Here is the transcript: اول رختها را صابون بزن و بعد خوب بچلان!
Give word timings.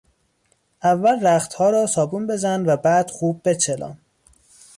اول 0.83 1.25
رختها 1.27 1.69
را 1.69 1.87
صابون 1.87 2.27
بزن 2.27 2.65
و 2.65 2.77
بعد 2.77 3.09
خوب 3.11 3.41
بچلان! 3.49 3.97